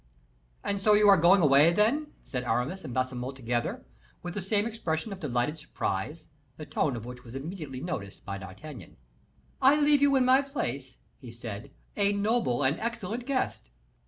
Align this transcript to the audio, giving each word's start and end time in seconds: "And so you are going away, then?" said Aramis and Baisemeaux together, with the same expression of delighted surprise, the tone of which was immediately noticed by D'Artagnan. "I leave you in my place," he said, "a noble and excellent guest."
"And 0.63 0.81
so 0.81 0.93
you 0.95 1.07
are 1.09 1.15
going 1.15 1.43
away, 1.43 1.71
then?" 1.71 2.07
said 2.23 2.43
Aramis 2.43 2.83
and 2.83 2.91
Baisemeaux 2.91 3.33
together, 3.33 3.85
with 4.23 4.33
the 4.33 4.41
same 4.41 4.65
expression 4.65 5.13
of 5.13 5.19
delighted 5.19 5.59
surprise, 5.59 6.25
the 6.57 6.65
tone 6.65 6.95
of 6.95 7.05
which 7.05 7.23
was 7.23 7.35
immediately 7.35 7.81
noticed 7.81 8.25
by 8.25 8.39
D'Artagnan. 8.39 8.97
"I 9.61 9.79
leave 9.79 10.01
you 10.01 10.15
in 10.15 10.25
my 10.25 10.41
place," 10.41 10.97
he 11.19 11.31
said, 11.31 11.69
"a 11.95 12.13
noble 12.13 12.63
and 12.63 12.79
excellent 12.79 13.27
guest." 13.27 13.69